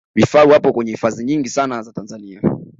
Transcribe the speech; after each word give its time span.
vifaru 0.15 0.49
wapo 0.51 0.73
kwenye 0.73 0.91
hifadhi 0.91 1.23
nyingi 1.23 1.49
sana 1.49 1.81
za 1.81 1.93
tanzania 1.93 2.41